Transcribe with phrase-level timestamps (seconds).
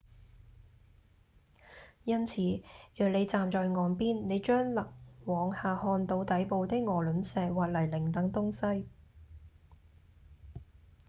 [2.05, 2.41] 因此
[2.95, 4.91] 若你站在岸邊你將能
[5.25, 8.87] 往下看到底部的鵝卵石或泥濘等東西